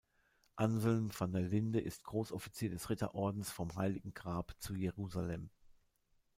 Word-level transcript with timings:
Anselm 0.55 1.11
van 1.13 1.31
der 1.31 1.43
Linde 1.43 1.79
ist 1.79 2.05
Großoffizier 2.05 2.71
des 2.71 2.89
Ritterordens 2.89 3.51
vom 3.51 3.75
Heiligen 3.75 4.15
Grab 4.15 4.55
zu 4.59 4.73
Jerusalem. 4.73 5.51